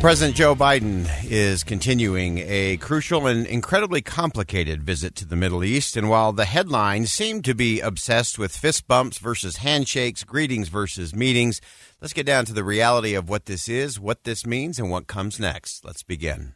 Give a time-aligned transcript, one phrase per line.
[0.00, 5.94] President Joe Biden is continuing a crucial and incredibly complicated visit to the Middle East.
[5.94, 11.14] And while the headlines seem to be obsessed with fist bumps versus handshakes, greetings versus
[11.14, 11.60] meetings,
[12.00, 15.06] let's get down to the reality of what this is, what this means, and what
[15.06, 15.84] comes next.
[15.84, 16.54] Let's begin.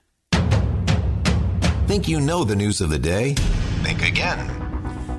[1.86, 3.34] Think you know the news of the day?
[3.82, 4.63] Think again.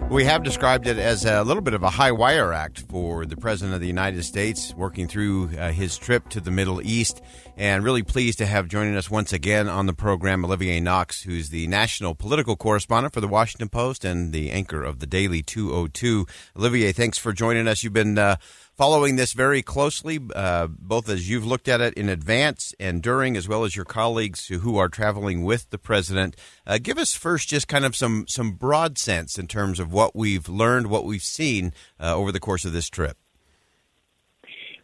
[0.10, 3.36] We have described it as a little bit of a high wire act for the
[3.36, 7.22] President of the United States working through uh, his trip to the Middle East.
[7.58, 11.50] And really pleased to have joining us once again on the program Olivier Knox, who's
[11.50, 16.28] the national political correspondent for the Washington Post and the anchor of the Daily 202.
[16.56, 17.84] Olivier, thanks for joining us.
[17.84, 18.36] You've been uh,
[18.76, 23.38] following this very closely, uh, both as you've looked at it in advance and during,
[23.38, 26.36] as well as your colleagues who are traveling with the president.
[26.68, 30.16] Uh, give us first just kind of some some broad sense in terms of what
[30.16, 33.18] we've learned, what we've seen uh, over the course of this trip.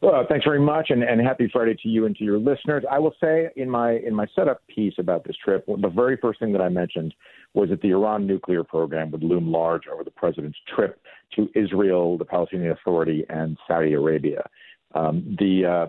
[0.01, 2.83] Well, thanks very much, and, and happy Friday to you and to your listeners.
[2.89, 6.39] I will say in my in my setup piece about this trip, the very first
[6.39, 7.13] thing that I mentioned
[7.53, 10.99] was that the Iran nuclear program would loom large over the president's trip
[11.35, 14.49] to Israel, the Palestinian Authority, and Saudi Arabia.
[14.95, 15.87] Um, the uh,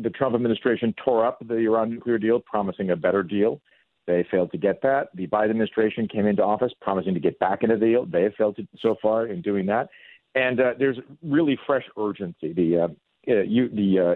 [0.00, 3.60] the Trump administration tore up the Iran nuclear deal, promising a better deal.
[4.06, 5.08] They failed to get that.
[5.14, 8.06] The Biden administration came into office promising to get back into the deal.
[8.06, 9.88] They have failed to, so far in doing that.
[10.36, 12.52] And uh, there's really fresh urgency.
[12.52, 12.88] The uh,
[13.28, 14.14] uh you, the uh,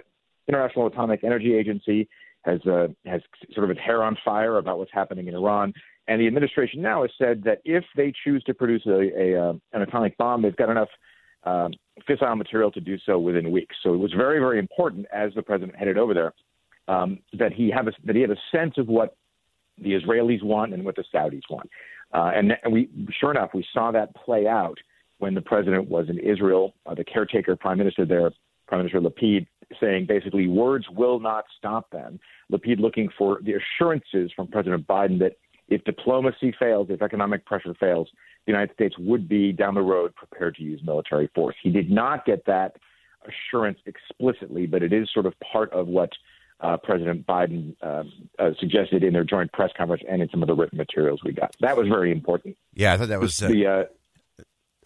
[0.48, 2.08] International Atomic Energy Agency
[2.42, 3.20] has uh, has
[3.54, 5.72] sort of its hair on fire about what's happening in Iran.
[6.06, 9.52] And the administration now has said that if they choose to produce a, a uh,
[9.72, 10.88] an atomic bomb, they've got enough
[11.44, 11.72] um,
[12.08, 13.76] fissile material to do so within weeks.
[13.82, 16.32] So it was very, very important as the president headed over there
[16.88, 19.16] um, that he have a, that he had a sense of what
[19.78, 21.68] the Israelis want and what the Saudis want.
[22.12, 22.88] Uh, and, and we,
[23.18, 24.78] sure enough, we saw that play out
[25.18, 26.74] when the president was in Israel.
[26.86, 28.30] Uh, the caretaker prime minister there,
[28.66, 29.46] Prime Minister Lapid,
[29.80, 32.20] saying basically words will not stop them.
[32.52, 35.36] Lapid looking for the assurances from President Biden that
[35.68, 38.08] if diplomacy fails, if economic pressure fails,
[38.46, 41.56] the United States would be down the road prepared to use military force.
[41.62, 42.76] He did not get that
[43.26, 46.10] assurance explicitly, but it is sort of part of what
[46.60, 48.04] uh, President Biden uh,
[48.38, 51.32] uh, suggested in their joint press conference and in some of the written materials we
[51.32, 51.54] got.
[51.60, 52.56] That was very important.
[52.74, 53.88] Yeah, I thought that was the.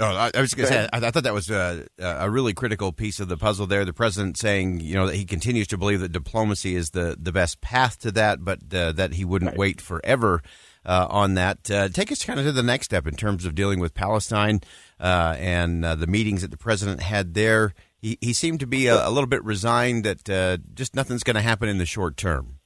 [0.01, 2.31] Uh, oh, I, I was going to say, I, I, thought that was a, a,
[2.31, 3.85] really critical piece of the puzzle there.
[3.85, 7.33] The president saying, you know, that he continues to believe that diplomacy is the, the
[7.33, 9.59] best path to that, but uh, that he wouldn't right.
[9.59, 10.43] wait forever
[10.85, 11.71] uh, on that.
[11.71, 14.61] Uh, take us kind of to the next step in terms of dealing with Palestine
[15.01, 17.75] uh, and uh, the meetings that the president had there.
[18.01, 21.35] He, he seemed to be a, a little bit resigned that uh, just nothing's going
[21.35, 22.59] to happen in the short term.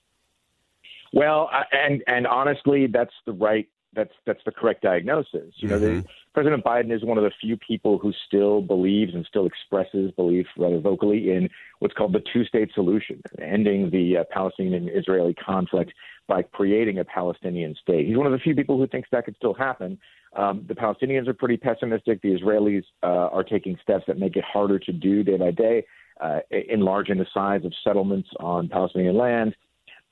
[1.15, 5.55] Well, and and honestly, that's the right that's that's the correct diagnosis.
[5.57, 6.01] You know, mm-hmm.
[6.01, 6.05] the,
[6.35, 10.47] President Biden is one of the few people who still believes and still expresses belief
[10.57, 15.93] rather vocally in what's called the two-state solution, ending the uh, Palestinian-Israeli conflict
[16.29, 18.07] by creating a Palestinian state.
[18.07, 19.99] He's one of the few people who thinks that could still happen.
[20.35, 22.23] Um, the Palestinians are pretty pessimistic.
[22.23, 25.85] The Israelis uh, are taking steps that make it harder to do day by day,
[26.21, 26.39] uh,
[26.71, 29.55] enlarging the size of settlements on Palestinian land.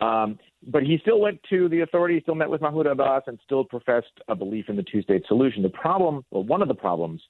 [0.01, 3.65] Um, but he still went to the authorities, still met with Mahmoud Abbas, and still
[3.65, 5.63] professed a belief in the two-state solution.
[5.63, 7.23] The problem, well, one of the problems,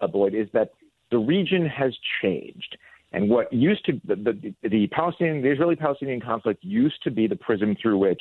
[0.00, 0.72] uh, Boyd, is that
[1.10, 2.76] the region has changed.
[3.12, 7.36] And what used to the, the, the Palestinian, the Israeli-Palestinian conflict used to be the
[7.36, 8.20] prism through which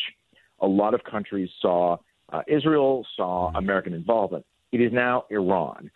[0.62, 1.98] a lot of countries saw
[2.32, 4.46] uh, Israel, saw American involvement.
[4.72, 5.92] It is now Iran.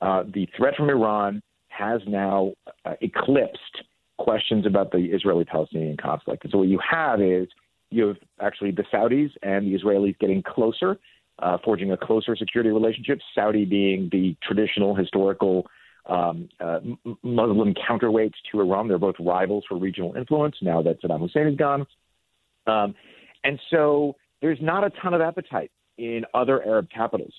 [0.00, 2.52] Uh, the threat from Iran has now
[2.84, 3.73] uh, eclipsed
[4.24, 6.44] questions about the Israeli-Palestinian conflict.
[6.44, 7.46] And so what you have is
[7.90, 10.98] you have actually the Saudis and the Israelis getting closer,
[11.40, 13.18] uh, forging a closer security relationship.
[13.34, 15.66] Saudi being the traditional historical
[16.06, 16.80] um, uh,
[17.22, 18.88] Muslim counterweights to Iran.
[18.88, 21.86] They're both rivals for regional influence now that Saddam Hussein is gone.
[22.66, 22.94] Um,
[23.44, 27.34] and so there's not a ton of appetite in other Arab capitals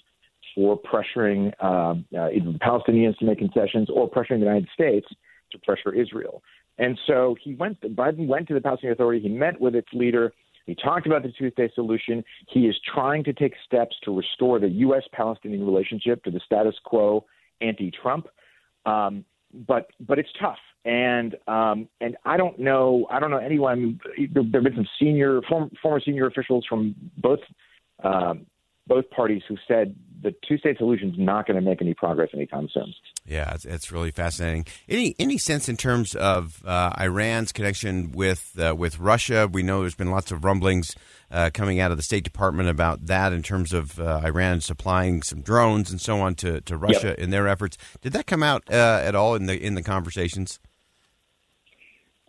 [0.54, 5.08] for pressuring um, uh, the Palestinians to make concessions or pressuring the United States
[5.56, 6.44] to pressure Israel.
[6.78, 7.82] And so he went.
[7.82, 9.22] Biden went to the Palestinian Authority.
[9.22, 10.34] He met with its leader.
[10.66, 12.24] He talked about the two-state solution.
[12.50, 17.26] He is trying to take steps to restore the U.S.-Palestinian relationship to the status quo
[17.62, 18.28] ante-Trump.
[18.86, 19.26] Um,
[19.68, 24.00] but but it's tough, and um, and I don't know I don't know anyone.
[24.18, 27.40] There have been some senior former, former senior officials from both
[28.04, 28.46] um,
[28.88, 32.68] both parties who said the two-state solution is not going to make any progress anytime
[32.74, 32.94] soon.
[33.28, 34.66] Yeah, it's, it's, really fascinating.
[34.90, 39.48] Any any sense in terms of uh, Iran's connection with uh, with Russia?
[39.52, 40.96] We know there's been lots of rumblings
[41.30, 45.22] uh, coming out of the State Department about that in terms of uh, Iran supplying
[45.22, 47.20] some drones and so on to, to Russia yep.
[47.20, 47.78] in their efforts.
[48.02, 50.60] Did that come out uh, at all in the in the conversations?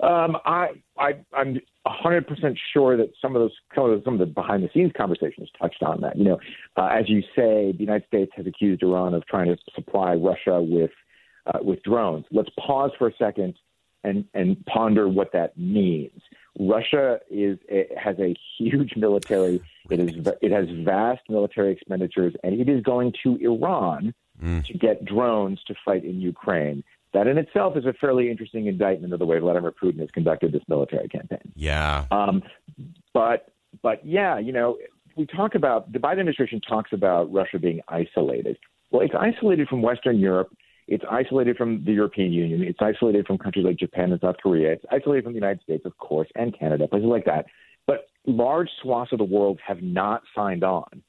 [0.00, 4.14] Um, I, I I'm 100 percent sure that some of those some of the, some
[4.14, 6.18] of the behind the scenes conversations touched on that.
[6.18, 6.40] You know,
[6.76, 10.60] uh, as you say, the United States has accused Iran of trying to supply Russia
[10.60, 10.90] with
[11.46, 12.26] uh, with drones.
[12.30, 13.54] Let's pause for a second
[14.04, 16.20] and and ponder what that means.
[16.58, 17.58] Russia is
[17.96, 19.60] has a huge military.
[19.90, 24.64] It is it has vast military expenditures, and it is going to Iran mm.
[24.64, 26.82] to get drones to fight in Ukraine.
[27.12, 30.52] That in itself is a fairly interesting indictment of the way Vladimir Putin has conducted
[30.52, 31.52] this military campaign.
[31.54, 32.04] Yeah.
[32.10, 32.42] Um,
[33.14, 34.76] but but yeah, you know,
[35.16, 38.58] we talk about the Biden administration talks about Russia being isolated.
[38.90, 40.54] Well, it's isolated from Western Europe.
[40.88, 42.62] It's isolated from the European Union.
[42.62, 44.72] It's isolated from countries like Japan and South Korea.
[44.72, 47.46] It's isolated from the United States, of course, and Canada, places like that.
[47.86, 51.02] But large swaths of the world have not signed on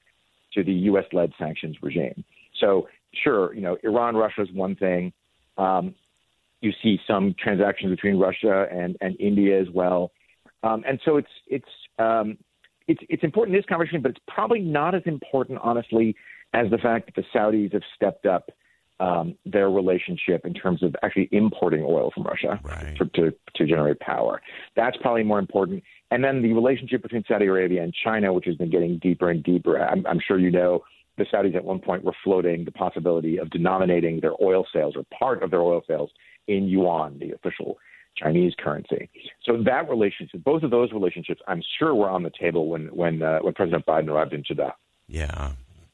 [0.53, 1.05] to the U.S.
[1.13, 2.23] led sanctions regime.
[2.59, 2.87] So,
[3.23, 5.13] sure, you know, Iran, Russia is one thing.
[5.57, 5.95] Um,
[6.61, 10.11] you see some transactions between Russia and, and India as well.
[10.63, 11.69] Um, and so it's it's
[11.99, 12.37] um,
[12.87, 16.15] it's it's important in this conversation, but it's probably not as important, honestly,
[16.53, 18.49] as the fact that the Saudis have stepped up
[18.99, 22.97] um, their relationship in terms of actually importing oil from Russia right.
[22.97, 24.41] for, to to generate power.
[24.75, 25.83] That's probably more important.
[26.09, 29.43] And then the relationship between Saudi Arabia and China, which has been getting deeper and
[29.43, 29.77] deeper.
[29.77, 30.83] I'm, I'm sure you know
[31.17, 35.03] the Saudis at one point were floating the possibility of denominating their oil sales or
[35.17, 36.11] part of their oil sales
[36.47, 37.77] in yuan, the official
[38.15, 39.09] Chinese currency.
[39.43, 43.21] So that relationship, both of those relationships, I'm sure were on the table when when
[43.21, 44.73] uh, when President Biden arrived in Jeddah.
[45.07, 45.51] Yeah,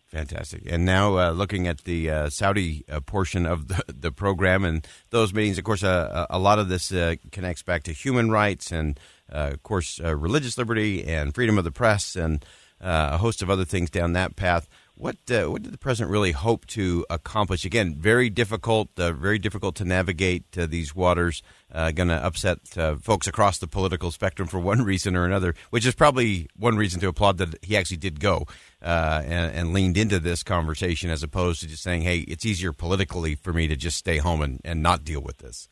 [0.08, 0.64] fantastic.
[0.66, 4.88] And now uh, looking at the uh, Saudi uh, portion of the, the program and
[5.10, 8.72] those meetings, of course, uh, a lot of this uh, connects back to human rights
[8.72, 9.00] and,
[9.30, 12.46] of course, religious liberty and freedom of the press and
[12.80, 14.68] a host of other things down that path.
[14.96, 17.66] What uh, what did the president really hope to accomplish?
[17.66, 21.42] Again, very difficult, uh, very difficult to navigate uh, these waters.
[21.72, 25.56] Uh, going to upset uh, folks across the political spectrum for one reason or another,
[25.72, 28.46] which is probably one reason to applaud that he actually did go
[28.84, 32.72] uh, and, and, leaned into this conversation as opposed to just saying, "Hey, it's easier
[32.72, 35.68] politically for me to just stay home and, and not deal with this."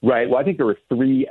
[0.00, 0.30] Right.
[0.30, 1.26] Well, I think there were three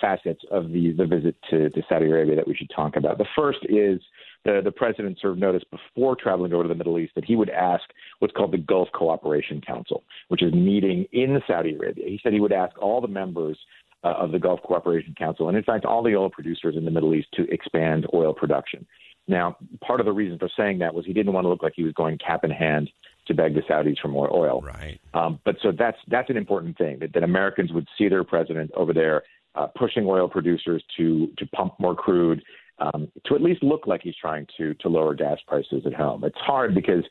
[0.00, 3.18] facets of the the visit to, to Saudi Arabia that we should talk about.
[3.18, 4.00] The first is
[4.46, 7.50] the, the president served notice before traveling over to the Middle East that he would
[7.50, 7.82] ask
[8.20, 12.06] what's called the Gulf Cooperation Council, which is meeting in Saudi Arabia.
[12.06, 13.58] He said he would ask all the members
[14.04, 16.90] uh, of the Gulf Cooperation Council, and in fact, all the oil producers in the
[16.90, 18.86] Middle East to expand oil production.
[19.26, 21.72] Now, part of the reason for saying that was he didn't want to look like
[21.74, 22.88] he was going cap in hand
[23.26, 24.62] to beg the Saudis for more oil.
[24.62, 25.00] Right.
[25.14, 28.70] Um, but so that's that's an important thing that, that Americans would see their president
[28.76, 29.24] over there
[29.56, 32.40] uh, pushing oil producers to to pump more crude
[32.78, 36.24] um, to at least look like he's trying to to lower gas prices at home.
[36.24, 37.04] It's hard because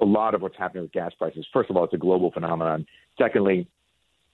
[0.00, 2.86] a lot of what's happening with gas prices, first of all, it's a global phenomenon.
[3.18, 3.68] Secondly,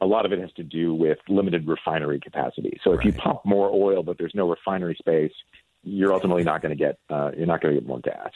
[0.00, 2.78] a lot of it has to do with limited refinery capacity.
[2.84, 3.06] So if right.
[3.06, 5.32] you pump more oil but there's no refinery space,
[5.82, 8.30] you're ultimately not going to get uh, you're not going to get more gas.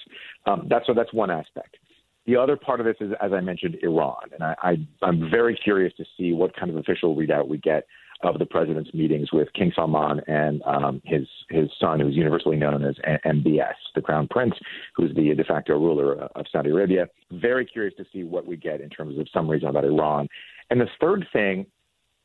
[0.46, 1.76] Um, that's so that's one aspect.
[2.26, 5.56] The other part of this is, as I mentioned, Iran, and I, I, I'm very
[5.56, 7.86] curious to see what kind of official readout we get
[8.22, 12.84] of the president's meetings with King Salman and um, his his son, who's universally known
[12.84, 12.94] as
[13.26, 14.54] MBS, the Crown Prince,
[14.94, 17.08] who's the de facto ruler of Saudi Arabia.
[17.32, 20.28] Very curious to see what we get in terms of summaries about Iran.
[20.70, 21.66] And the third thing,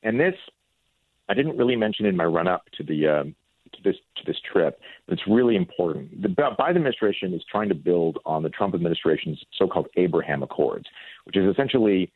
[0.03, 0.35] and this
[1.29, 3.35] I didn't really mention in my run up to the um,
[3.73, 6.21] to this to this trip, it's really important.
[6.21, 10.85] The Biden administration is trying to build on the Trump administration's so-called Abraham Accords,
[11.25, 12.11] which is essentially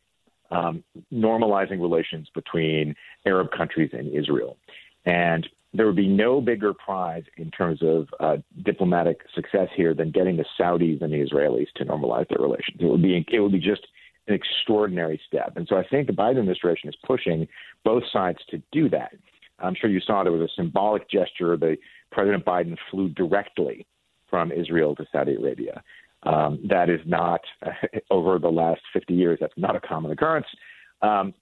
[0.52, 4.58] um, normalizing relations between Arab countries and Israel.
[5.06, 10.12] And there would be no bigger prize in terms of uh, diplomatic success here than
[10.12, 12.78] getting the Saudis and the Israelis to normalize their relations.
[12.80, 13.88] It would be it would be just
[14.28, 15.54] an extraordinary step.
[15.56, 17.48] And so I think the Biden administration is pushing
[17.84, 19.14] both sides to do that.
[19.62, 21.58] I'm sure you saw there was a symbolic gesture.
[21.58, 21.78] The
[22.12, 23.86] President Biden flew directly
[24.30, 25.84] from Israel to Saudi Arabia.
[26.24, 27.72] Um, that is not, uh,
[28.12, 30.48] over the last 50 years, that's not a common occurrence.
[31.02, 31.34] Um,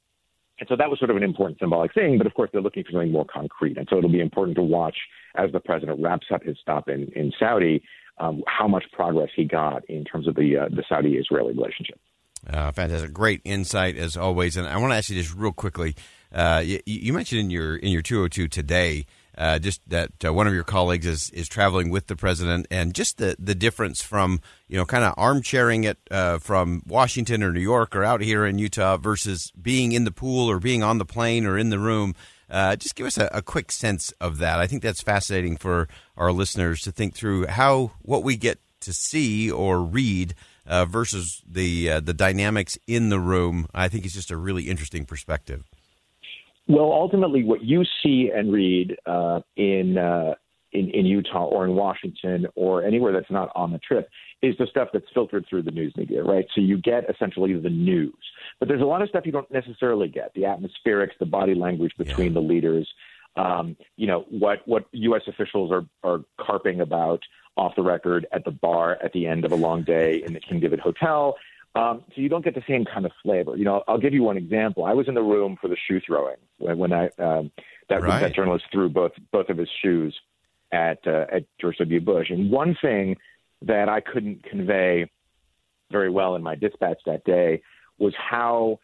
[0.60, 2.84] And so that was sort of an important symbolic thing, but of course they're looking
[2.84, 3.78] for something more concrete.
[3.78, 4.98] And so it'll be important to watch
[5.36, 7.82] as the president wraps up his stop in, in Saudi,
[8.18, 12.00] um, how much progress he got in terms of the, uh, the Saudi-Israeli relationship.
[12.46, 14.58] Uh, fantastic, great insight as always.
[14.58, 15.96] And I want to ask you just real quickly.
[16.34, 19.06] Uh, you, you, mentioned in your in your 202 today
[19.40, 22.94] uh, just that uh, one of your colleagues is, is traveling with the president, and
[22.94, 27.54] just the, the difference from you know kind of armchairing it uh, from Washington or
[27.54, 30.98] New York or out here in Utah versus being in the pool or being on
[30.98, 32.16] the plane or in the room.
[32.50, 34.60] Uh, just give us a, a, quick sense of that.
[34.60, 38.92] I think that's fascinating for our listeners to think through how what we get to
[38.92, 40.34] see or read
[40.66, 43.68] uh, versus the uh, the dynamics in the room.
[43.74, 45.64] I think it's just a really interesting perspective.
[46.70, 50.36] Well, ultimately, what you see and read uh, in, uh,
[50.72, 54.08] in in Utah or in Washington or anywhere that's not on the trip
[54.44, 56.46] is the stuff that's filtered through the news media, right?
[56.54, 58.14] So you get essentially the news,
[58.60, 61.94] but there's a lot of stuff you don't necessarily get: the atmospherics, the body language
[61.98, 62.34] between yeah.
[62.34, 62.88] the leaders.
[63.36, 65.24] Um, you know what what U.S.
[65.28, 67.24] officials are are carping about
[67.58, 70.40] off the record at the bar at the end of a long day in the
[70.40, 71.36] King David Hotel.
[71.76, 73.56] Um, so you don't get the same kind of flavor.
[73.56, 74.86] You know, I'll give you one example.
[74.86, 77.52] I was in the room for the shoe throwing when, when I um,
[77.90, 78.22] that, right.
[78.22, 80.16] that journalist threw both both of his shoes
[80.72, 82.00] at uh, at George W.
[82.02, 82.30] Bush.
[82.30, 83.18] And one thing
[83.62, 85.10] that I couldn't convey
[85.92, 87.62] very well in my dispatch that day
[87.98, 88.80] was how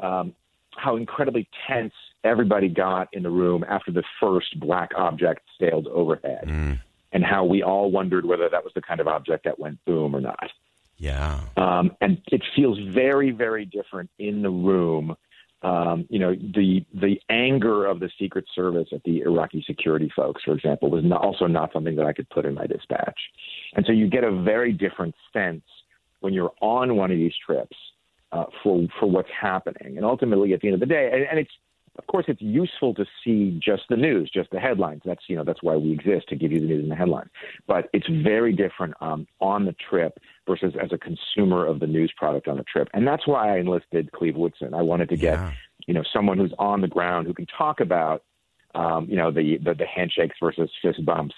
[0.00, 0.34] um,
[0.76, 1.92] how incredibly tense
[2.24, 6.78] everybody got in the room after the first black object sailed overhead, mm.
[7.12, 10.14] and how we all wondered whether that was the kind of object that went boom
[10.14, 10.50] or not.
[11.00, 11.40] Yeah.
[11.56, 15.16] Um, and it feels very, very different in the room.
[15.62, 20.42] Um, you know, the the anger of the Secret Service at the Iraqi security folks,
[20.44, 23.18] for example, was not, also not something that I could put in my dispatch.
[23.74, 25.64] And so you get a very different sense
[26.20, 27.76] when you're on one of these trips
[28.32, 29.96] uh, for for what's happening.
[29.96, 31.52] And ultimately, at the end of the day, and, and it's
[31.98, 35.02] of course, it's useful to see just the news, just the headlines.
[35.04, 37.30] That's you know that's why we exist to give you the news and the headlines.
[37.66, 42.12] But it's very different um, on the trip versus as a consumer of the news
[42.16, 44.72] product on the trip, and that's why I enlisted Cleve Wootson.
[44.72, 45.52] I wanted to get yeah.
[45.86, 48.22] you know someone who's on the ground who can talk about
[48.74, 51.34] um, you know the, the the handshakes versus fist bumps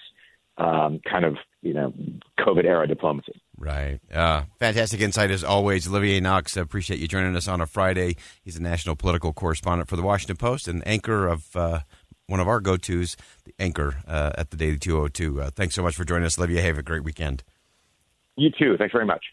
[0.57, 1.93] um, kind of you know
[2.39, 3.41] COVID era diplomacy.
[3.63, 3.99] Right.
[4.13, 6.57] Uh, fantastic insight as always, Olivier Knox.
[6.57, 8.17] Appreciate you joining us on a Friday.
[8.43, 11.79] He's a national political correspondent for the Washington Post and anchor of uh,
[12.27, 13.15] one of our go tos,
[13.45, 15.41] the anchor uh, at the Daily 202.
[15.41, 16.61] Uh, thanks so much for joining us, Olivier.
[16.61, 17.43] Have a great weekend.
[18.35, 18.75] You too.
[18.77, 19.23] Thanks very much.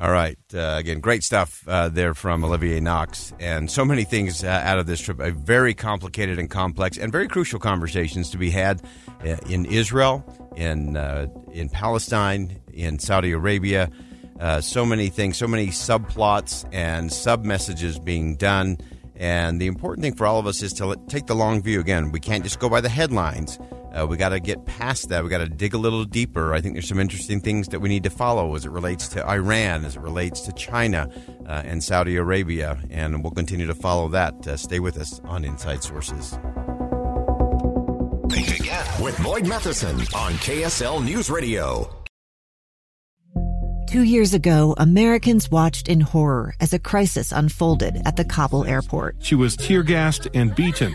[0.00, 0.38] All right.
[0.54, 3.32] Uh, again, great stuff uh, there from Olivier Knox.
[3.40, 5.18] And so many things uh, out of this trip.
[5.18, 8.80] A very complicated and complex and very crucial conversations to be had
[9.24, 10.24] uh, in Israel,
[10.54, 13.90] in, uh, in Palestine, in Saudi Arabia.
[14.38, 18.78] Uh, so many things, so many subplots and sub messages being done.
[19.16, 21.80] And the important thing for all of us is to take the long view.
[21.80, 23.58] Again, we can't just go by the headlines.
[23.92, 25.24] Uh, we got to get past that.
[25.24, 26.54] We got to dig a little deeper.
[26.54, 29.26] I think there's some interesting things that we need to follow as it relates to
[29.26, 31.08] Iran, as it relates to China
[31.46, 34.46] uh, and Saudi Arabia, and we'll continue to follow that.
[34.46, 36.38] Uh, stay with us on Inside Sources.
[38.30, 41.94] Think again with Boyd Matheson on KSL News Radio.
[43.88, 49.16] Two years ago, Americans watched in horror as a crisis unfolded at the Kabul airport.
[49.20, 50.94] She was tear gassed and beaten.